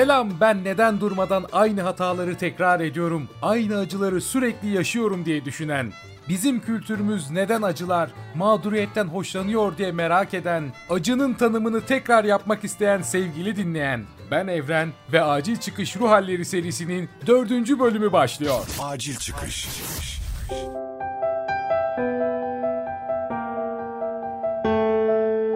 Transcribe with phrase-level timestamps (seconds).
[0.00, 5.92] Selam ben neden durmadan aynı hataları tekrar ediyorum, aynı acıları sürekli yaşıyorum diye düşünen,
[6.28, 13.56] bizim kültürümüz neden acılar, mağduriyetten hoşlanıyor diye merak eden, acının tanımını tekrar yapmak isteyen sevgili
[13.56, 18.66] dinleyen, ben Evren ve Acil Çıkış Ruh Halleri serisinin dördüncü bölümü başlıyor.
[18.82, 19.68] Acil çıkış.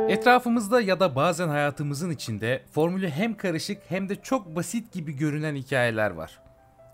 [0.08, 5.54] Etrafımızda ya da bazen hayatımızın içinde formülü hem karışık hem de çok basit gibi görünen
[5.54, 6.38] hikayeler var.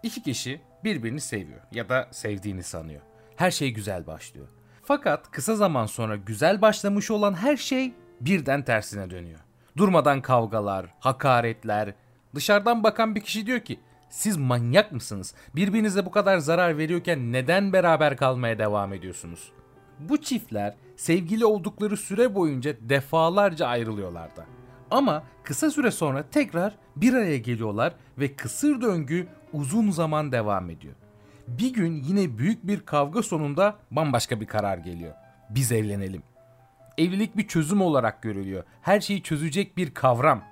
[0.02, 3.00] İki kişi birbirini seviyor ya da sevdiğini sanıyor.
[3.36, 4.48] Her şey güzel başlıyor.
[4.82, 9.40] Fakat kısa zaman sonra güzel başlamış olan her şey birden tersine dönüyor.
[9.76, 11.94] Durmadan kavgalar, hakaretler.
[12.34, 15.34] Dışarıdan bakan bir kişi diyor ki siz manyak mısınız?
[15.54, 19.52] Birbirinize bu kadar zarar veriyorken neden beraber kalmaya devam ediyorsunuz?
[20.08, 24.46] Bu çiftler sevgili oldukları süre boyunca defalarca ayrılıyorlardı.
[24.90, 30.94] Ama kısa süre sonra tekrar bir araya geliyorlar ve kısır döngü uzun zaman devam ediyor.
[31.48, 35.14] Bir gün yine büyük bir kavga sonunda bambaşka bir karar geliyor.
[35.50, 36.22] Biz evlenelim.
[36.98, 38.64] Evlilik bir çözüm olarak görülüyor.
[38.82, 40.42] Her şeyi çözecek bir kavram.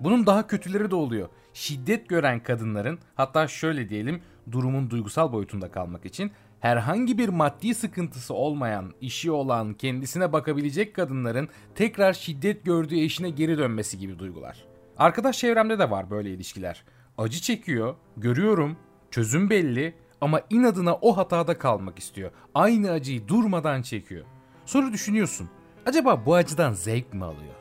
[0.00, 1.28] Bunun daha kötüleri de oluyor.
[1.54, 6.32] Şiddet gören kadınların hatta şöyle diyelim durumun duygusal boyutunda kalmak için
[6.66, 13.58] herhangi bir maddi sıkıntısı olmayan, işi olan, kendisine bakabilecek kadınların tekrar şiddet gördüğü eşine geri
[13.58, 14.64] dönmesi gibi duygular.
[14.98, 16.84] Arkadaş çevremde de var böyle ilişkiler.
[17.18, 18.76] Acı çekiyor, görüyorum,
[19.10, 22.30] çözüm belli ama inadına o hatada kalmak istiyor.
[22.54, 24.24] Aynı acıyı durmadan çekiyor.
[24.64, 25.48] Sonra düşünüyorsun.
[25.86, 27.54] Acaba bu acıdan zevk mi alıyor?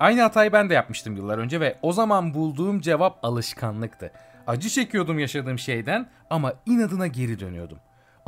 [0.00, 4.12] Aynı hatayı ben de yapmıştım yıllar önce ve o zaman bulduğum cevap alışkanlıktı.
[4.46, 7.78] Acı çekiyordum yaşadığım şeyden ama inadına geri dönüyordum.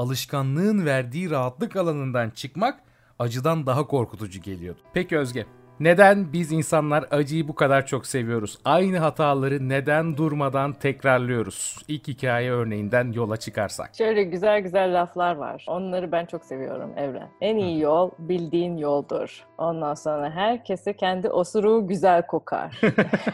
[0.00, 2.80] Alışkanlığın verdiği rahatlık alanından çıkmak
[3.18, 4.80] acıdan daha korkutucu geliyordu.
[4.94, 5.46] Peki Özge,
[5.80, 8.58] neden biz insanlar acıyı bu kadar çok seviyoruz?
[8.64, 11.76] Aynı hataları neden durmadan tekrarlıyoruz?
[11.88, 13.90] İlk hikaye örneğinden yola çıkarsak.
[13.94, 15.64] Şöyle güzel güzel laflar var.
[15.68, 17.28] Onları ben çok seviyorum Evren.
[17.40, 19.44] En iyi yol bildiğin yoldur.
[19.58, 22.80] Ondan sonra herkese kendi osuruğu güzel kokar.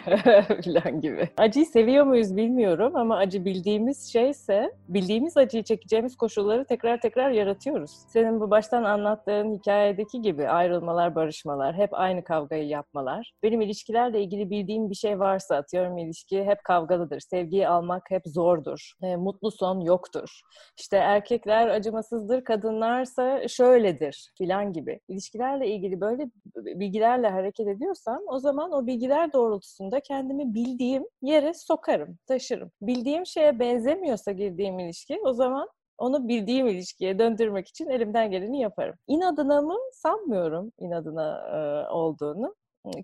[0.64, 1.28] falan gibi.
[1.36, 7.90] Acıyı seviyor muyuz bilmiyorum ama acı bildiğimiz şeyse bildiğimiz acıyı çekeceğimiz koşulları tekrar tekrar yaratıyoruz.
[8.08, 13.32] Senin bu baştan anlattığın hikayedeki gibi ayrılmalar, barışmalar, hep aynı kavgayı yapmalar.
[13.42, 17.20] Benim ilişkilerle ilgili bildiğim bir şey varsa atıyorum ilişki hep kavgalıdır.
[17.20, 18.92] Sevgiyi almak hep zordur.
[19.02, 20.40] E, mutlu son yoktur.
[20.78, 25.00] İşte erkekler acımasızdır, kadınlarsa şöyledir filan gibi.
[25.08, 32.18] İlişkilerle ilgili böyle bilgilerle hareket ediyorsam o zaman o bilgiler doğrultusunda kendimi bildiğim yere sokarım,
[32.28, 32.70] taşırım.
[32.82, 38.94] Bildiğim şeye benzemiyorsa girdiğim ilişki o zaman onu bildiğim ilişkiye döndürmek için elimden geleni yaparım.
[39.06, 42.54] İnadına mı sanmıyorum inadına e, olduğunu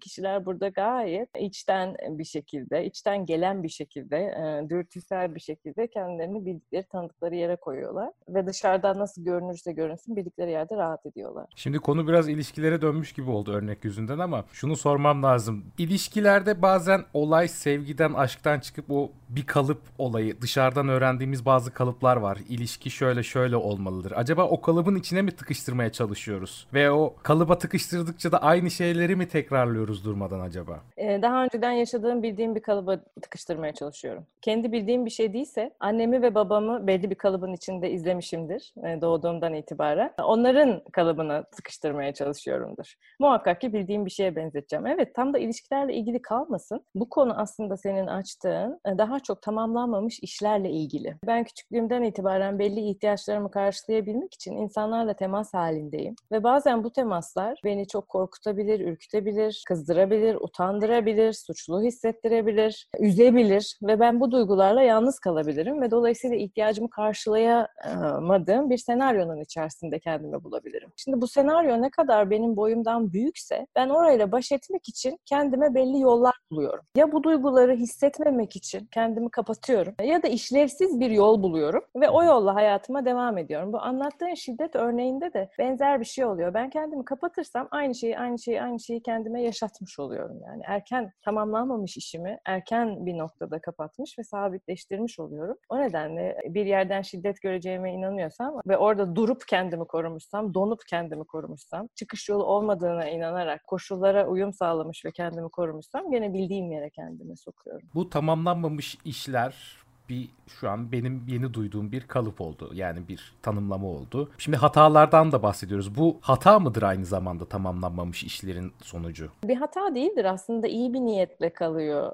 [0.00, 4.34] kişiler burada gayet içten bir şekilde, içten gelen bir şekilde,
[4.70, 8.10] dürtüsel bir şekilde kendilerini bildikleri, tanıdıkları yere koyuyorlar.
[8.28, 11.46] Ve dışarıdan nasıl görünürse görünsün bildikleri yerde rahat ediyorlar.
[11.56, 15.64] Şimdi konu biraz ilişkilere dönmüş gibi oldu örnek yüzünden ama şunu sormam lazım.
[15.78, 22.38] İlişkilerde bazen olay sevgiden, aşktan çıkıp o bir kalıp olayı, dışarıdan öğrendiğimiz bazı kalıplar var.
[22.48, 24.12] İlişki şöyle şöyle olmalıdır.
[24.16, 26.66] Acaba o kalıbın içine mi tıkıştırmaya çalışıyoruz?
[26.74, 30.80] Ve o kalıba tıkıştırdıkça da aynı şeyleri mi tekrar tekrarlıyoruz durmadan acaba?
[30.96, 34.26] Ee, daha önceden yaşadığım bildiğim bir kalıba tıkıştırmaya çalışıyorum.
[34.42, 39.54] Kendi bildiğim bir şey değilse annemi ve babamı belli bir kalıbın içinde izlemişimdir e, doğduğumdan
[39.54, 40.12] itibaren.
[40.22, 42.94] Onların kalıbına sıkıştırmaya çalışıyorumdur.
[43.20, 44.86] Muhakkak ki bildiğim bir şeye benzeteceğim.
[44.86, 46.80] Evet tam da ilişkilerle ilgili kalmasın.
[46.94, 51.16] Bu konu aslında senin açtığın e, daha çok tamamlanmamış işlerle ilgili.
[51.26, 56.14] Ben küçüklüğümden itibaren belli ihtiyaçlarımı karşılayabilmek için insanlarla temas halindeyim.
[56.32, 64.20] Ve bazen bu temaslar beni çok korkutabilir, ürkütebilir, kızdırabilir, utandırabilir, suçlu hissettirebilir, üzebilir ve ben
[64.20, 70.92] bu duygularla yalnız kalabilirim ve dolayısıyla ihtiyacımı karşılayamadığım bir senaryonun içerisinde kendimi bulabilirim.
[70.96, 76.00] Şimdi bu senaryo ne kadar benim boyumdan büyükse ben orayla baş etmek için kendime belli
[76.00, 76.84] yollar buluyorum.
[76.96, 82.24] Ya bu duyguları hissetmemek için kendimi kapatıyorum ya da işlevsiz bir yol buluyorum ve o
[82.24, 83.72] yolla hayatıma devam ediyorum.
[83.72, 86.54] Bu anlattığın şiddet örneğinde de benzer bir şey oluyor.
[86.54, 90.62] Ben kendimi kapatırsam aynı şeyi aynı şeyi aynı şeyi kendime yaşatırım yaşatmış oluyorum yani.
[90.66, 95.56] Erken tamamlanmamış işimi erken bir noktada kapatmış ve sabitleştirmiş oluyorum.
[95.68, 101.88] O nedenle bir yerden şiddet göreceğime inanıyorsam ve orada durup kendimi korumuşsam, donup kendimi korumuşsam,
[101.94, 107.88] çıkış yolu olmadığına inanarak koşullara uyum sağlamış ve kendimi korumuşsam gene bildiğim yere kendimi sokuyorum.
[107.94, 112.70] Bu tamamlanmamış işler bir şu an benim yeni duyduğum bir kalıp oldu.
[112.74, 114.30] Yani bir tanımlama oldu.
[114.38, 115.96] Şimdi hatalardan da bahsediyoruz.
[115.96, 119.30] Bu hata mıdır aynı zamanda tamamlanmamış işlerin sonucu?
[119.44, 122.12] Bir hata değildir aslında iyi bir niyetle kalıyor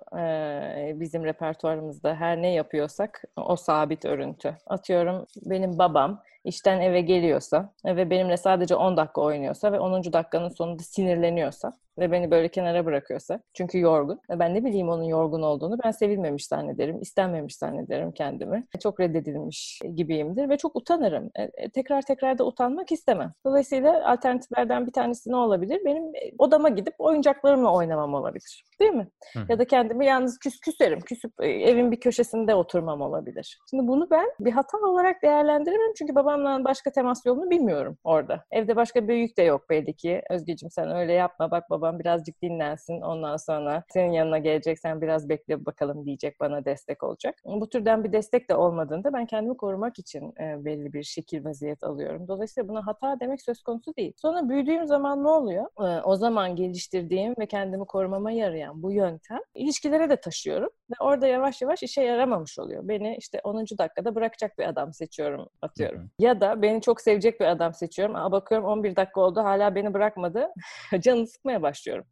[1.00, 2.14] bizim repertuarımızda.
[2.14, 4.56] Her ne yapıyorsak o sabit örüntü.
[4.66, 10.12] Atıyorum benim babam işten eve geliyorsa ve benimle sadece 10 dakika oynuyorsa ve 10.
[10.12, 15.02] dakikanın sonunda sinirleniyorsa ve beni böyle kenara bırakıyorsa çünkü yorgun ve ben ne bileyim onun
[15.02, 18.66] yorgun olduğunu ben sevilmemiş zannederim, istenmemiş zannederim kendimi.
[18.82, 21.30] Çok reddedilmiş gibiyimdir ve çok utanırım.
[21.34, 23.32] E, e, tekrar tekrar da utanmak istemem.
[23.46, 25.80] Dolayısıyla alternatiflerden bir tanesi ne olabilir?
[25.84, 28.64] Benim e, odama gidip oyuncaklarımla oynamam olabilir.
[28.80, 29.08] Değil mi?
[29.32, 29.40] Hı.
[29.48, 31.00] Ya da kendimi yalnız küs küserim.
[31.00, 33.58] Küsüp evin bir köşesinde oturmam olabilir.
[33.70, 38.44] Şimdi bunu ben bir hata olarak değerlendiremem çünkü babamla başka temas yolunu bilmiyorum orada.
[38.50, 40.22] Evde başka büyük de yok belli ki.
[40.30, 43.00] Özgeciğim sen öyle yapma bak baba baban birazcık dinlensin.
[43.00, 47.34] Ondan sonra senin yanına gelecek sen biraz bekle bakalım diyecek bana destek olacak.
[47.44, 51.84] Bu türden bir destek de olmadığında ben kendimi korumak için e, belli bir şekil vaziyet
[51.84, 52.28] alıyorum.
[52.28, 54.12] Dolayısıyla buna hata demek söz konusu değil.
[54.16, 55.66] Sonra büyüdüğüm zaman ne oluyor?
[55.80, 61.26] E, o zaman geliştirdiğim ve kendimi korumama yarayan bu yöntem ilişkilere de taşıyorum ve orada
[61.26, 62.88] yavaş yavaş işe yaramamış oluyor.
[62.88, 63.78] Beni işte 10.
[63.78, 65.98] dakikada bırakacak bir adam seçiyorum atıyorum.
[66.00, 66.08] Hı hı.
[66.18, 68.16] Ya da beni çok sevecek bir adam seçiyorum.
[68.16, 70.48] Aa, bakıyorum 11 dakika oldu hala beni bırakmadı.
[71.00, 72.04] Canını sıkmaya başlıyor başlıyorum.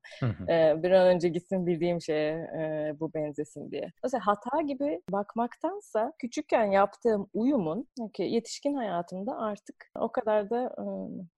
[0.48, 3.92] Ee, bir an önce gitsin bildiğim şeye e, bu benzesin diye.
[4.02, 10.84] Mesela hata gibi bakmaktansa küçükken yaptığım uyumun ki yetişkin hayatımda artık o kadar da e,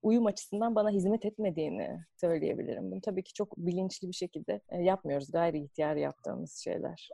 [0.01, 2.91] uyum açısından bana hizmet etmediğini söyleyebilirim.
[2.91, 5.31] Bunu tabii ki çok bilinçli bir şekilde e, yapmıyoruz.
[5.31, 7.09] Gayri ihtiyar yaptığımız şeyler.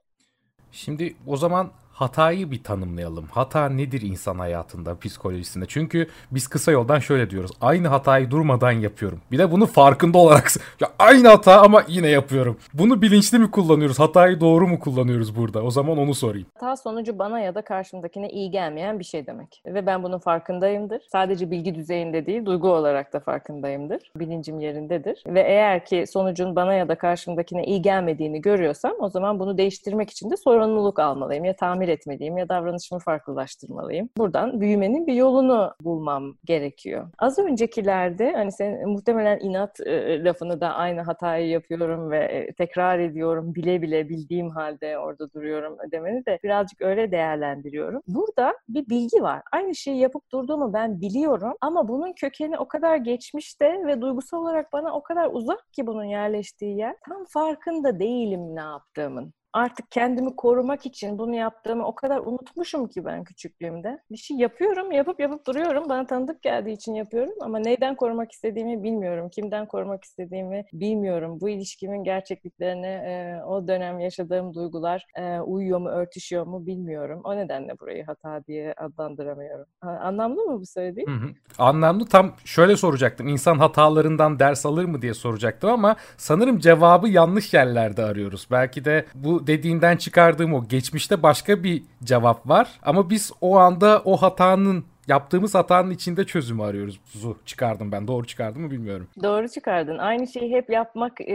[0.71, 3.25] Şimdi o zaman hatayı bir tanımlayalım.
[3.31, 5.65] Hata nedir insan hayatında, psikolojisinde?
[5.67, 7.51] Çünkü biz kısa yoldan şöyle diyoruz.
[7.61, 9.21] Aynı hatayı durmadan yapıyorum.
[9.31, 10.51] Bir de bunu farkında olarak
[10.81, 12.57] ya aynı hata ama yine yapıyorum.
[12.73, 13.99] Bunu bilinçli mi kullanıyoruz?
[13.99, 15.61] Hatayı doğru mu kullanıyoruz burada?
[15.61, 16.47] O zaman onu sorayım.
[16.53, 19.61] Hata sonucu bana ya da karşımdakine iyi gelmeyen bir şey demek.
[19.65, 21.01] Ve ben bunun farkındayımdır.
[21.11, 24.11] Sadece bilgi düzeyinde değil, duygu olarak da farkındayımdır.
[24.15, 25.23] Bilincim yerindedir.
[25.27, 30.09] Ve eğer ki sonucun bana ya da karşımdakine iyi gelmediğini görüyorsam o zaman bunu değiştirmek
[30.09, 31.45] için de sorumluluk almalıyım.
[31.45, 34.09] Ya tamir tamir etmeliyim ya davranışımı farklılaştırmalıyım.
[34.17, 37.09] Buradan büyümenin bir yolunu bulmam gerekiyor.
[37.19, 42.99] Az öncekilerde hani sen muhtemelen inat e, lafını da aynı hatayı yapıyorum ve e, tekrar
[42.99, 48.01] ediyorum bile bile bildiğim halde orada duruyorum demeni de birazcık öyle değerlendiriyorum.
[48.07, 49.41] Burada bir bilgi var.
[49.51, 54.73] Aynı şeyi yapıp durduğumu ben biliyorum ama bunun kökeni o kadar geçmişte ve duygusal olarak
[54.73, 56.95] bana o kadar uzak ki bunun yerleştiği yer.
[57.09, 63.05] Tam farkında değilim ne yaptığımın artık kendimi korumak için bunu yaptığımı o kadar unutmuşum ki
[63.05, 63.99] ben küçüklüğümde.
[64.11, 65.89] Bir şey yapıyorum, yapıp yapıp duruyorum.
[65.89, 69.29] Bana tanıdık geldiği için yapıyorum ama neyden korumak istediğimi bilmiyorum.
[69.29, 71.41] Kimden korumak istediğimi bilmiyorum.
[71.41, 77.21] Bu ilişkimin gerçekliklerine e, o dönem yaşadığım duygular e, uyuyor mu, örtüşüyor mu bilmiyorum.
[77.23, 79.65] O nedenle burayı hata diye adlandıramıyorum.
[79.81, 81.09] Anlamlı mı bu söylediğim?
[81.09, 81.29] Hı hı.
[81.59, 82.05] Anlamlı.
[82.05, 83.27] Tam şöyle soracaktım.
[83.27, 88.47] İnsan hatalarından ders alır mı diye soracaktım ama sanırım cevabı yanlış yerlerde arıyoruz.
[88.51, 92.67] Belki de bu dediğinden çıkardığım o geçmişte başka bir cevap var.
[92.83, 96.99] Ama biz o anda o hatanın yaptığımız hatanın içinde çözümü arıyoruz.
[97.05, 98.07] Zu çıkardım ben.
[98.07, 99.07] Doğru çıkardım mı bilmiyorum.
[99.23, 99.97] Doğru çıkardın.
[99.97, 101.33] Aynı şeyi hep yapmak, e,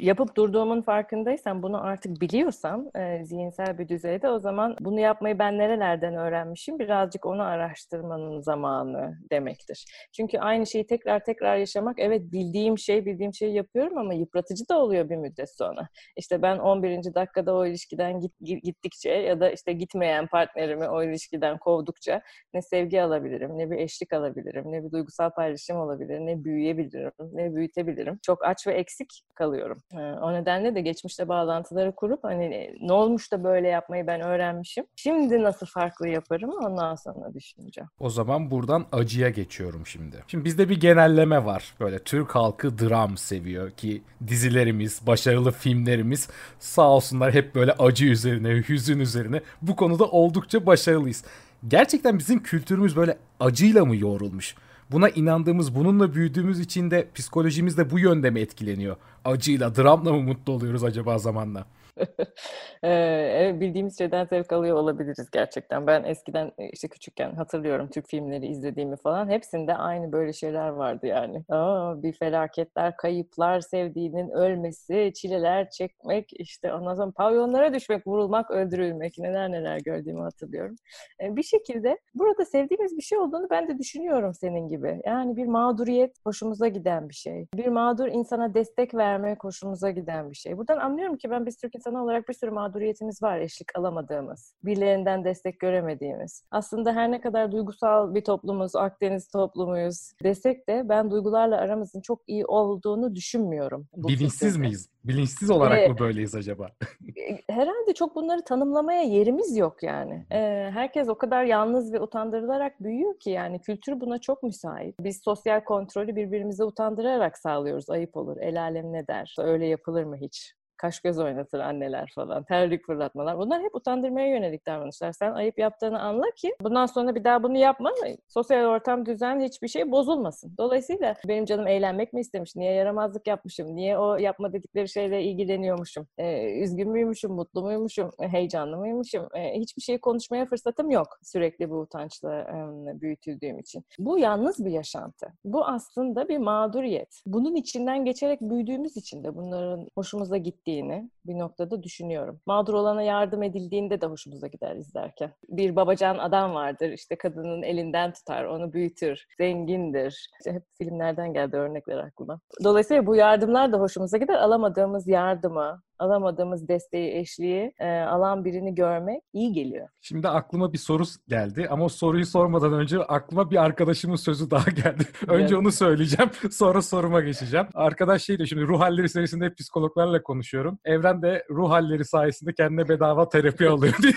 [0.00, 5.58] yapıp durduğumun farkındaysan, bunu artık biliyorsam e, zihinsel bir düzeyde o zaman bunu yapmayı ben
[5.58, 6.78] nerelerden öğrenmişim?
[6.78, 9.84] Birazcık onu araştırmanın zamanı demektir.
[10.12, 14.78] Çünkü aynı şeyi tekrar tekrar yaşamak, evet bildiğim şey, bildiğim şeyi yapıyorum ama yıpratıcı da
[14.78, 15.88] oluyor bir müddet sonra.
[16.16, 17.14] İşte ben 11.
[17.14, 18.32] dakikada o ilişkiden git,
[18.62, 22.20] gittikçe ya da işte gitmeyen partnerimi o ilişkiden kovdukça
[22.54, 27.12] ne sevgi bilgi alabilirim, ne bir eşlik alabilirim, ne bir duygusal paylaşım olabilir, ne büyüyebilirim,
[27.32, 28.18] ne büyütebilirim.
[28.22, 29.78] Çok aç ve eksik kalıyorum.
[29.92, 34.84] Ee, o nedenle de geçmişte bağlantıları kurup hani ne olmuş da böyle yapmayı ben öğrenmişim.
[34.96, 37.88] Şimdi nasıl farklı yaparım ondan sonra düşüneceğim.
[38.00, 40.16] O zaman buradan acıya geçiyorum şimdi.
[40.28, 41.74] Şimdi bizde bir genelleme var.
[41.80, 48.48] Böyle Türk halkı dram seviyor ki dizilerimiz, başarılı filmlerimiz sağ olsunlar hep böyle acı üzerine,
[48.48, 51.24] hüzün üzerine bu konuda oldukça başarılıyız
[51.68, 54.54] gerçekten bizim kültürümüz böyle acıyla mı yoğrulmuş?
[54.90, 58.96] Buna inandığımız, bununla büyüdüğümüz için de psikolojimiz de bu yönde mi etkileniyor?
[59.24, 61.66] Acıyla, dramla mı mutlu oluyoruz acaba zamanla?
[62.84, 65.86] ee, bildiğimiz şeyden zevk alıyor olabiliriz gerçekten.
[65.86, 69.30] Ben eskiden e, işte küçükken hatırlıyorum Türk filmleri izlediğimi falan.
[69.30, 71.44] Hepsinde aynı böyle şeyler vardı yani.
[71.48, 79.18] Aa, bir felaketler, kayıplar, sevdiğinin ölmesi, çileler çekmek, işte ondan sonra pavyonlara düşmek, vurulmak, öldürülmek
[79.18, 80.76] neler neler gördüğümü hatırlıyorum.
[81.22, 85.00] Ee, bir şekilde burada sevdiğimiz bir şey olduğunu ben de düşünüyorum senin gibi.
[85.06, 87.46] Yani bir mağduriyet hoşumuza giden bir şey.
[87.54, 90.56] Bir mağdur insana destek vermek hoşumuza giden bir şey.
[90.58, 95.24] Buradan anlıyorum ki ben biz Türk insanı olarak bir sürü mağduriyetimiz var eşlik alamadığımız, birilerinden
[95.24, 96.44] destek göremediğimiz.
[96.50, 102.22] Aslında her ne kadar duygusal bir toplumuz, Akdeniz toplumuyuz desek de ben duygularla aramızın çok
[102.26, 103.86] iyi olduğunu düşünmüyorum.
[103.96, 104.58] Bilinçsiz kültürde.
[104.58, 104.88] miyiz?
[105.04, 106.68] Bilinçsiz olarak ee, mı böyleyiz acaba?
[107.50, 110.26] herhalde çok bunları tanımlamaya yerimiz yok yani.
[110.32, 114.94] Ee, herkes o kadar yalnız ve utandırılarak büyüyor ki yani kültür buna çok müsait.
[115.00, 117.90] Biz sosyal kontrolü birbirimize utandırarak sağlıyoruz.
[117.90, 122.44] Ayıp olur, el alem ne der, öyle yapılır mı hiç kaş göz oynatır anneler falan,
[122.44, 123.38] terlik fırlatmalar.
[123.38, 125.12] Bunlar hep utandırmaya yönelik davranışlar.
[125.12, 127.90] Sen ayıp yaptığını anla ki bundan sonra bir daha bunu yapma.
[128.28, 130.54] Sosyal ortam, düzen hiçbir şey bozulmasın.
[130.58, 132.56] Dolayısıyla benim canım eğlenmek mi istemiş?
[132.56, 133.76] Niye yaramazlık yapmışım?
[133.76, 136.06] Niye o yapma dedikleri şeyle ilgileniyormuşum?
[136.18, 137.32] Ee, üzgün müymüşüm?
[137.32, 138.10] Mutlu muymuşum?
[138.20, 139.28] Heyecanlı mıymuşum?
[139.34, 141.18] Ee, hiçbir şeyi konuşmaya fırsatım yok.
[141.22, 143.84] Sürekli bu utançla e, büyütüldüğüm için.
[143.98, 145.26] Bu yalnız bir yaşantı.
[145.44, 147.22] Bu aslında bir mağduriyet.
[147.26, 151.08] Bunun içinden geçerek büyüdüğümüz için de bunların hoşumuza gitti ってね。
[151.26, 152.40] Bir noktada düşünüyorum.
[152.46, 155.32] Mağdur olana yardım edildiğinde de hoşumuza gider izlerken.
[155.48, 160.30] Bir babacan adam vardır işte kadının elinden tutar, onu büyütür, zengindir.
[160.38, 162.40] İşte hep filmlerden geldi örnekler aklıma.
[162.64, 164.34] Dolayısıyla bu yardımlar da hoşumuza gider.
[164.34, 169.88] Alamadığımız yardımı, alamadığımız desteği, eşliği e, alan birini görmek iyi geliyor.
[170.00, 174.70] Şimdi aklıma bir soru geldi ama o soruyu sormadan önce aklıma bir arkadaşımın sözü daha
[174.70, 175.04] geldi.
[175.28, 175.58] önce evet.
[175.58, 177.66] onu söyleyeceğim, sonra soruma geçeceğim.
[177.74, 180.78] Arkadaş şey diyor, şimdi ruh halleri serisinde hep psikologlarla konuşuyorum.
[180.84, 184.12] Evren de ruh halleri sayesinde kendine bedava terapi alıyor diye.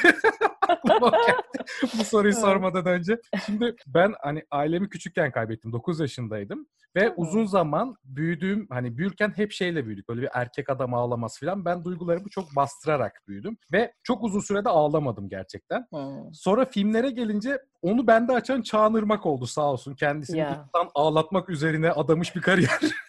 [2.00, 3.18] bu soruyu sormadan önce.
[3.46, 5.74] Şimdi ben hani ailemi küçükken kaybettim.
[5.74, 6.68] 9 yaşındaydım.
[6.96, 10.10] Ve uzun zaman büyüdüğüm hani büyürken hep şeyle büyüdük.
[10.10, 11.66] Böyle bir erkek adam ağlaması falan.
[11.66, 13.58] Ben duygularımı çok bastırarak büyüdüm.
[13.74, 15.86] Ve çok uzun sürede ağlamadım gerçekten.
[16.34, 19.96] Sonra filmlere gelince onu bende açan Çağan Irmak oldu sağ olsun.
[19.96, 20.66] Kendisini yeah.
[20.96, 22.80] ağlatmak üzerine adamış bir kariyer.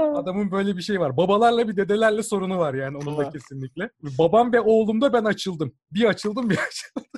[0.00, 1.16] Adamın böyle bir şey var.
[1.16, 3.90] Babalarla bir dedelerle sorunu var yani onun da kesinlikle.
[4.18, 5.72] Babam ve oğlumda ben açıldım.
[5.92, 7.10] Bir açıldım bir açıldım.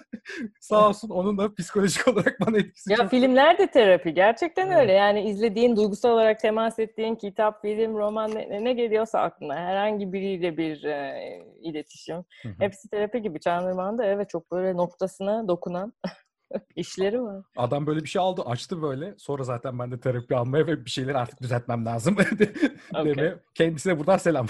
[0.61, 3.11] Sağ olsun onun da psikolojik olarak bana etkisi ya çok.
[3.11, 4.15] filmler de terapi.
[4.15, 4.77] Gerçekten evet.
[4.77, 4.93] öyle.
[4.93, 9.55] Yani izlediğin, duygusal olarak temas ettiğin kitap, film, roman ne, ne geliyorsa aklına.
[9.55, 12.17] Herhangi biriyle bir e, iletişim.
[12.17, 12.53] Hı-hı.
[12.59, 13.41] Hepsi terapi gibi.
[13.41, 15.93] Çağınırman da evet çok böyle noktasına dokunan
[16.77, 17.45] İşleri var.
[17.57, 19.15] Adam böyle bir şey aldı, açtı böyle.
[19.19, 22.17] Sonra zaten ben de terapi almaya ve bir şeyleri artık düzeltmem lazım
[22.95, 23.35] okay.
[23.55, 24.47] Kendisine buradan selam.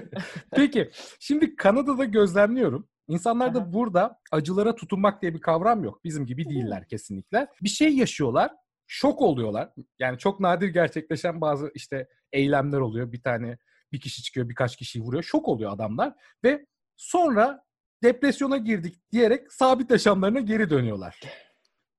[0.50, 2.88] Peki, şimdi Kanada'da gözlemliyorum.
[3.08, 3.72] İnsanlarda Aha.
[3.72, 6.04] burada acılara tutunmak diye bir kavram yok.
[6.04, 7.48] Bizim gibi değiller kesinlikle.
[7.62, 8.50] Bir şey yaşıyorlar,
[8.86, 9.72] şok oluyorlar.
[9.98, 13.12] Yani çok nadir gerçekleşen bazı işte eylemler oluyor.
[13.12, 13.58] Bir tane
[13.92, 15.22] bir kişi çıkıyor, birkaç kişiyi vuruyor.
[15.22, 17.64] Şok oluyor adamlar ve sonra
[18.02, 21.20] depresyona girdik diyerek sabit yaşamlarına geri dönüyorlar.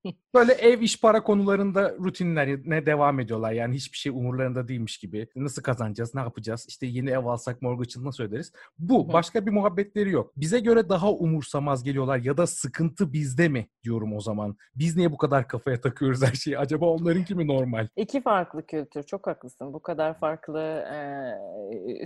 [0.34, 3.52] Böyle ev iş para konularında rutinlerine devam ediyorlar.
[3.52, 5.28] Yani hiçbir şey umurlarında değilmiş gibi.
[5.36, 6.66] Nasıl kazanacağız, ne yapacağız?
[6.70, 8.52] İşte yeni ev alsak mortgage'ını nasıl öderiz?
[8.80, 9.14] Bu.
[9.14, 10.34] Başka bir muhabbetleri yok.
[10.38, 14.58] Bize göre daha umursamaz geliyorlar ya da sıkıntı bizde mi diyorum o zaman.
[14.76, 16.60] Biz niye bu kadar kafaya takıyoruz her şeyi?
[16.60, 17.88] Acaba onlarınki mi normal?
[17.96, 19.04] İki farklı kültür.
[19.04, 19.74] Çok haklısın.
[19.74, 20.86] Bu kadar farklı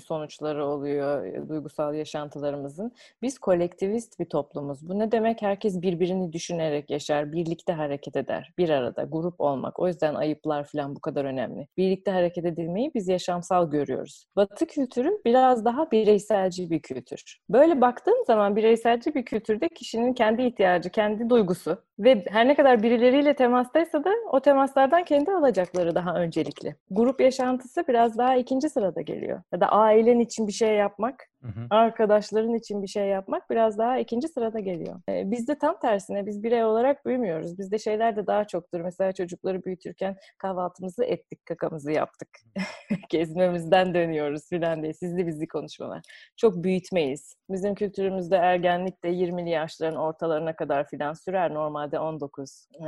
[0.06, 2.92] sonuçları oluyor duygusal yaşantılarımızın.
[3.22, 4.90] Biz kolektivist bir toplumuz.
[4.90, 5.42] Bu ne demek?
[5.42, 8.54] Herkes birbirini düşünerek yaşar, birlikte hareket eder.
[8.58, 9.80] Bir arada, grup olmak.
[9.80, 11.68] O yüzden ayıplar falan bu kadar önemli.
[11.78, 14.26] Birlikte hareket edilmeyi biz yaşamsal görüyoruz.
[14.36, 17.40] Batı kültürü biraz daha bireyselci bir kültür.
[17.50, 22.84] Böyle baktığım zaman bireyselci bir kültürde kişinin kendi ihtiyacı, kendi duygusu ve her ne kadar
[22.84, 26.76] birileriyle temastaysa da o temaslardan kendi alacakları daha öncelikli.
[26.92, 29.42] Grup yaşantısı biraz daha ikinci sırada geliyor.
[29.54, 31.68] Ya da ailen için bir şey yapmak Hı hı.
[31.70, 35.02] Arkadaşların için bir şey yapmak biraz daha ikinci sırada geliyor.
[35.10, 37.58] Ee, bizde tam tersine biz birey olarak büyümüyoruz.
[37.72, 38.82] Bizde şeyler de daha çoktur.
[38.82, 42.30] Mesela çocukları büyütürken kahvaltımızı ettik, kakamızı yaptık.
[43.10, 46.02] Gezmemizden dönüyoruz filan diye sizli bizli konuşmalar.
[46.38, 47.36] Çok büyütmeyiz.
[47.50, 51.54] Bizim kültürümüzde ergenlik de 20'li yaşların ortalarına kadar filan sürer.
[51.54, 52.86] Normalde 19 e,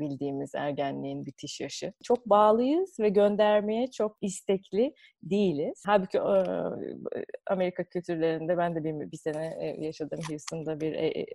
[0.00, 1.92] bildiğimiz ergenliğin bitiş yaşı.
[2.02, 5.82] Çok bağlıyız ve göndermeye çok istekli değiliz.
[5.86, 6.20] Halbuki
[7.46, 10.92] Amerika kültürlerinde ben de bir, bir sene yaşadım Houston'da bir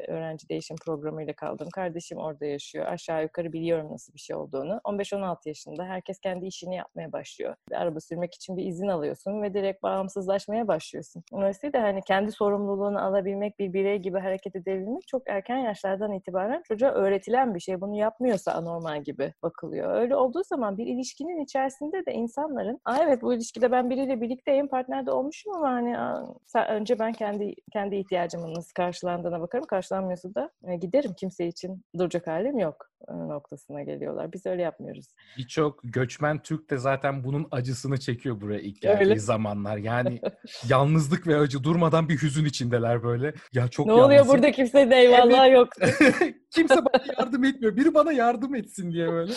[0.07, 1.67] öğrenci değişim programıyla kaldım.
[1.73, 2.86] Kardeşim orada yaşıyor.
[2.87, 4.81] Aşağı yukarı biliyorum nasıl bir şey olduğunu.
[4.85, 7.55] 15-16 yaşında herkes kendi işini yapmaya başlıyor.
[7.69, 11.23] Bir araba sürmek için bir izin alıyorsun ve direkt bağımsızlaşmaya başlıyorsun.
[11.31, 16.91] Dolayısıyla hani kendi sorumluluğunu alabilmek, bir birey gibi hareket edebilmek çok erken yaşlardan itibaren çocuğa
[16.91, 17.81] öğretilen bir şey.
[17.81, 19.95] Bunu yapmıyorsa anormal gibi bakılıyor.
[19.95, 24.67] Öyle olduğu zaman bir ilişkinin içerisinde de insanların, Aa evet bu ilişkide ben biriyle birlikteyim,
[24.67, 25.97] partnerde olmuşum ama hani
[26.69, 29.65] önce ben kendi kendi ihtiyacımın nasıl karşılandığına bakarım.
[29.65, 31.13] Karşılanmıyorsa da e, giderim.
[31.17, 32.76] Kimse için duracak halim yok
[33.07, 34.33] e, noktasına geliyorlar.
[34.33, 35.05] Biz öyle yapmıyoruz.
[35.37, 39.19] Birçok göçmen Türk de zaten bunun acısını çekiyor buraya ilk geldiği öyle.
[39.19, 39.77] zamanlar.
[39.77, 40.21] Yani
[40.69, 43.33] yalnızlık ve acı durmadan bir hüzün içindeler böyle.
[43.53, 45.57] Ya çok Ne oluyor burada kimse de eyvallah evet.
[45.57, 45.69] yok.
[46.51, 47.75] kimse bana yardım etmiyor.
[47.75, 49.33] Biri bana yardım etsin diye böyle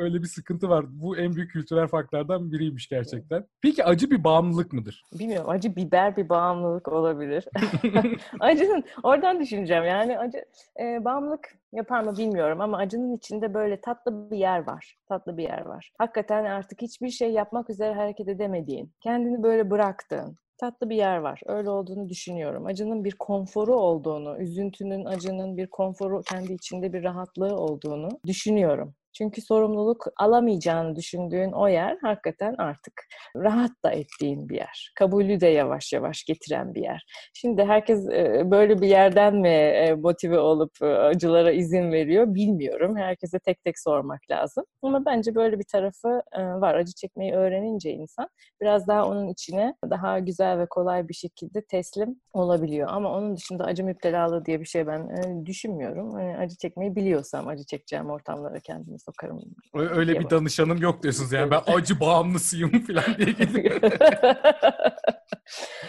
[0.00, 0.84] öyle bir sıkıntı var.
[0.88, 3.44] Bu en büyük kültürel farklardan biriymiş gerçekten.
[3.62, 5.04] Peki acı bir bağımlılık mıdır?
[5.18, 5.50] Bilmiyorum.
[5.50, 7.44] Acı biber bir bağımlılık olabilir.
[8.40, 9.84] Acının oradan düşüneceğim.
[9.84, 10.44] Yani acı
[10.80, 14.96] e, bağımlılık yapar mı bilmiyorum ama acının içinde böyle tatlı bir yer var.
[15.08, 15.92] Tatlı bir yer var.
[15.98, 21.40] Hakikaten artık hiçbir şey yapmak üzere hareket edemediğin, kendini böyle bıraktığın, tatlı bir yer var.
[21.46, 22.66] Öyle olduğunu düşünüyorum.
[22.66, 28.94] Acının bir konforu olduğunu, üzüntünün, acının bir konforu, kendi içinde bir rahatlığı olduğunu düşünüyorum.
[29.12, 32.92] Çünkü sorumluluk alamayacağını düşündüğün o yer hakikaten artık
[33.36, 34.92] rahat da ettiğin bir yer.
[34.98, 37.04] Kabulü de yavaş yavaş getiren bir yer.
[37.34, 38.06] Şimdi herkes
[38.50, 42.96] böyle bir yerden mi motive olup acılara izin veriyor bilmiyorum.
[42.96, 44.64] Herkese tek tek sormak lazım.
[44.82, 46.74] Ama bence böyle bir tarafı var.
[46.74, 48.28] Acı çekmeyi öğrenince insan
[48.60, 52.88] biraz daha onun içine daha güzel ve kolay bir şekilde teslim olabiliyor.
[52.90, 55.10] Ama onun dışında acı müptelalığı diye bir şey ben
[55.46, 56.12] düşünmüyorum.
[56.12, 59.40] Hani acı çekmeyi biliyorsam acı çekeceğim ortamlara kendimi sokarım.
[59.74, 63.90] Öyle bir danışanım yok diyorsunuz yani ben acı bağımlısıyım falan diye gidiyorum.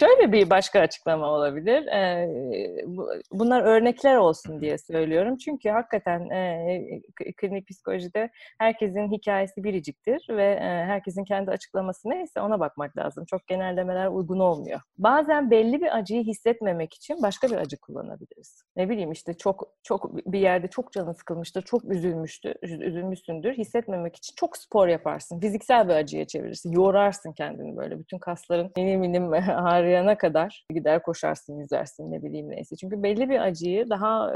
[0.00, 1.84] Şöyle bir başka açıklama olabilir.
[3.32, 5.36] Bunlar örnekler olsun diye söylüyorum.
[5.36, 6.28] Çünkü hakikaten
[7.36, 13.24] klinik psikolojide herkesin hikayesi biriciktir ve herkesin kendi açıklaması neyse ona bakmak lazım.
[13.24, 14.80] Çok genellemeler uygun olmuyor.
[14.98, 18.64] Bazen belli bir acıyı hissetmemek için başka bir acı kullanabiliriz.
[18.76, 22.54] Ne bileyim işte çok çok bir yerde çok canı sıkılmıştır, çok üzülmüştür,
[23.02, 23.52] üzülmüşsündür.
[23.52, 25.40] Hissetmemek için çok spor yaparsın.
[25.40, 26.72] Fiziksel bir acıya çevirirsin.
[26.72, 27.98] Yorarsın kendini böyle.
[27.98, 32.76] Bütün kasların minim minim ağrıyana kadar gider koşarsın, yüzersin ne bileyim neyse.
[32.76, 34.32] Çünkü belli bir acıyı daha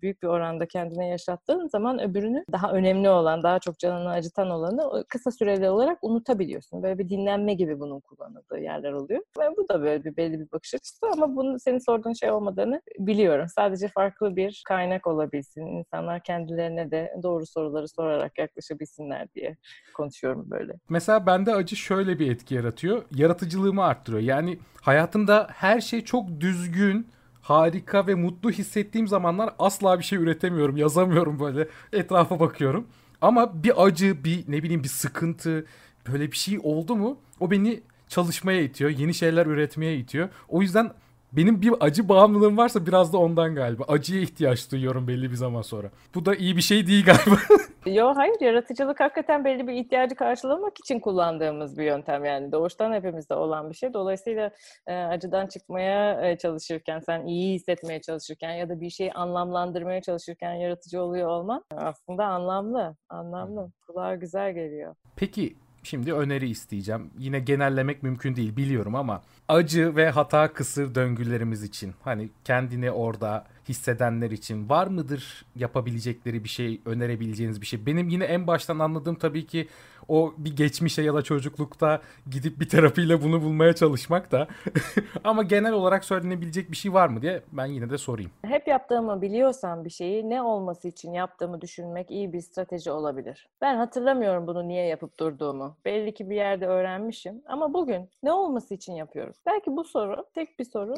[0.00, 5.04] büyük bir oranda kendine yaşattığın zaman öbürünü daha önemli olan, daha çok canını acıtan olanı
[5.08, 6.82] kısa süreli olarak unutabiliyorsun.
[6.82, 9.22] Böyle bir dinlenme gibi bunun kullanıldığı yerler oluyor.
[9.38, 12.80] Ve bu da böyle bir belli bir bakış açısı ama bunun senin sorduğun şey olmadığını
[12.98, 13.46] biliyorum.
[13.54, 15.66] Sadece farklı bir kaynak olabilsin.
[15.66, 19.56] İnsanlar kendilerine de doğru soruları sorarak yaklaşabilsinler diye
[19.94, 20.72] konuşuyorum böyle.
[20.88, 23.02] Mesela bende acı şöyle bir etki yaratıyor.
[23.14, 24.22] Yaratıcılığımı arttırıyor.
[24.22, 27.08] Yani hayatımda her şey çok düzgün,
[27.40, 31.68] harika ve mutlu hissettiğim zamanlar asla bir şey üretemiyorum, yazamıyorum böyle.
[31.92, 32.86] Etrafa bakıyorum.
[33.20, 35.66] Ama bir acı, bir ne bileyim bir sıkıntı,
[36.12, 40.28] böyle bir şey oldu mu o beni çalışmaya itiyor, yeni şeyler üretmeye itiyor.
[40.48, 40.90] O yüzden
[41.32, 43.84] benim bir acı bağımlılığım varsa biraz da ondan galiba.
[43.88, 45.90] Acıya ihtiyaç duyuyorum belli bir zaman sonra.
[46.14, 47.40] Bu da iyi bir şey değil galiba.
[47.86, 52.52] Yo hayır yaratıcılık hakikaten belli bir ihtiyacı karşılamak için kullandığımız bir yöntem yani.
[52.52, 53.92] Doğuştan hepimizde olan bir şey.
[53.92, 54.50] Dolayısıyla
[54.86, 60.52] e, acıdan çıkmaya e, çalışırken, sen iyi hissetmeye çalışırken ya da bir şeyi anlamlandırmaya çalışırken
[60.52, 62.96] yaratıcı oluyor olman aslında anlamlı.
[63.08, 63.72] Anlamlı.
[63.86, 64.94] Kulağa güzel geliyor.
[65.16, 67.10] Peki Şimdi öneri isteyeceğim.
[67.18, 73.46] Yine genellemek mümkün değil biliyorum ama acı ve hata kısır döngülerimiz için hani kendini orada
[73.68, 77.86] hissedenler için var mıdır yapabilecekleri bir şey, önerebileceğiniz bir şey?
[77.86, 79.68] Benim yine en baştan anladığım tabii ki
[80.08, 84.48] o bir geçmişe ya da çocuklukta gidip bir terapiyle bunu bulmaya çalışmak da.
[85.24, 88.30] Ama genel olarak söylenebilecek bir şey var mı diye ben yine de sorayım.
[88.44, 93.48] Hep yaptığımı biliyorsam bir şeyi ne olması için yaptığımı düşünmek iyi bir strateji olabilir.
[93.60, 95.76] Ben hatırlamıyorum bunu niye yapıp durduğumu.
[95.84, 99.36] Belli ki bir yerde öğrenmişim ama bugün ne olması için yapıyoruz?
[99.46, 100.94] Belki bu soru tek bir soru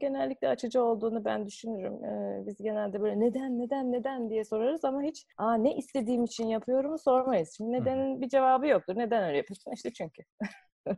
[0.00, 2.04] genellikle açıcı olduğunu ben düşünürüm.
[2.04, 6.46] Ee, biz genelde böyle neden, neden, neden diye sorarız ama hiç Aa, ne istediğim için
[6.46, 7.54] yapıyorum sormayız.
[7.56, 8.96] Şimdi nedenin bir cevabı yoktur.
[8.96, 9.72] Neden öyle yapıyorsun?
[9.74, 10.22] İşte çünkü.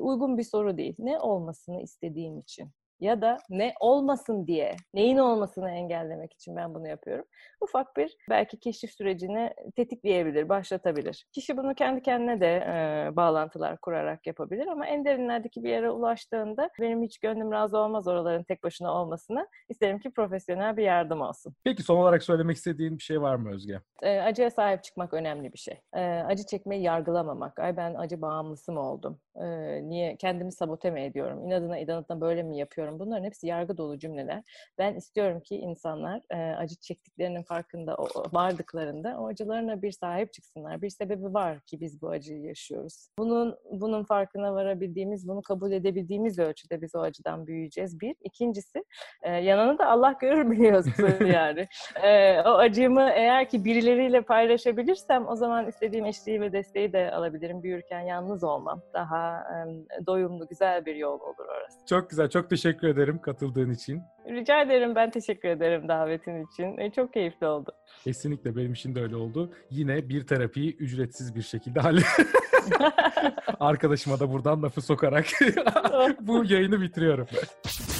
[0.00, 0.94] Uygun bir soru değil.
[0.98, 6.88] Ne olmasını istediğim için ya da ne olmasın diye, neyin olmasını engellemek için ben bunu
[6.88, 7.24] yapıyorum.
[7.60, 11.26] Ufak bir belki keşif sürecini tetikleyebilir, başlatabilir.
[11.32, 16.70] Kişi bunu kendi kendine de e, bağlantılar kurarak yapabilir ama en derinlerdeki bir yere ulaştığında
[16.80, 19.46] benim hiç gönlüm razı olmaz oraların tek başına olmasına.
[19.68, 21.54] İsterim ki profesyonel bir yardım olsun.
[21.64, 23.80] Peki son olarak söylemek istediğin bir şey var mı Özge?
[24.02, 25.80] E, acıya sahip çıkmak önemli bir şey.
[25.94, 27.58] E, acı çekmeyi yargılamamak.
[27.58, 29.20] Ay ben acı bağımlısı mı oldum?
[29.36, 29.44] E,
[29.88, 31.44] niye kendimi sabote mi ediyorum?
[31.46, 32.98] İnadına inadına böyle mi yapıyorum?
[32.98, 34.42] Bunların hepsi yargı dolu cümleler.
[34.78, 40.82] Ben istiyorum ki insanlar e, acı çektiklerinin farkında o, vardıklarında o acılarına bir sahip çıksınlar.
[40.82, 43.08] Bir sebebi var ki biz bu acıyı yaşıyoruz.
[43.18, 48.00] Bunun bunun farkına varabildiğimiz, bunu kabul edebildiğimiz ölçüde biz o acıdan büyüyeceğiz.
[48.00, 48.16] Bir.
[48.24, 48.84] İkincisi
[49.22, 51.68] e, yanını da Allah görür biliyorsun yani.
[52.02, 57.62] E, o acımı eğer ki birileriyle paylaşabilirsem o zaman istediğim eşliği ve desteği de alabilirim.
[57.62, 58.82] Büyürken yalnız olmam.
[58.94, 59.66] Daha daha
[60.06, 61.86] doyumlu, güzel bir yol olur orası.
[61.86, 64.02] Çok güzel, çok teşekkür ederim katıldığın için.
[64.28, 66.78] Rica ederim, ben teşekkür ederim davetin için.
[66.78, 67.72] E, çok keyifli oldu.
[68.04, 69.52] Kesinlikle benim için de öyle oldu.
[69.70, 72.26] Yine bir terapiyi ücretsiz bir şekilde hallettim.
[73.60, 75.26] Arkadaşıma da buradan lafı sokarak
[76.20, 77.26] bu yayını bitiriyorum.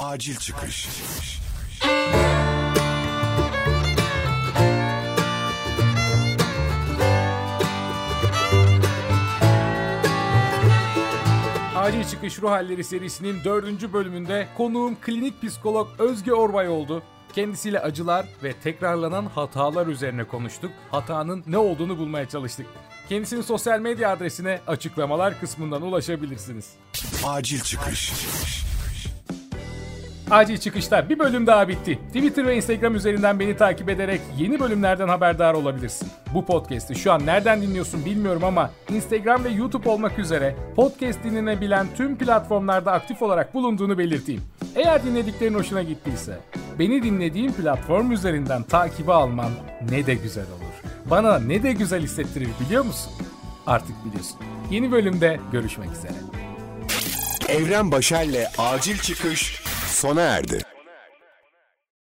[0.03, 0.89] Acil çıkış.
[11.85, 17.03] Acil Çıkış Ruh Halleri serisinin dördüncü bölümünde konuğum klinik psikolog Özge Orbay oldu.
[17.33, 20.71] Kendisiyle acılar ve tekrarlanan hatalar üzerine konuştuk.
[20.91, 22.67] Hatanın ne olduğunu bulmaya çalıştık.
[23.09, 26.73] Kendisinin sosyal medya adresine açıklamalar kısmından ulaşabilirsiniz.
[27.25, 28.13] Acil Çıkış
[30.35, 31.99] Acil Çıkış'ta bir bölüm daha bitti.
[32.07, 36.09] Twitter ve Instagram üzerinden beni takip ederek yeni bölümlerden haberdar olabilirsin.
[36.35, 41.87] Bu podcast'i şu an nereden dinliyorsun bilmiyorum ama Instagram ve YouTube olmak üzere podcast dinlenebilen
[41.97, 44.43] tüm platformlarda aktif olarak bulunduğunu belirteyim.
[44.77, 46.39] Eğer dinlediklerin hoşuna gittiyse
[46.79, 49.51] beni dinlediğin platform üzerinden takibi alman
[49.91, 50.91] ne de güzel olur.
[51.11, 53.13] Bana ne de güzel hissettirir biliyor musun?
[53.67, 54.37] Artık biliyorsun.
[54.71, 56.13] Yeni bölümde görüşmek üzere.
[57.49, 59.64] Evren Başar'la acil çıkış
[59.95, 60.74] sona erdi.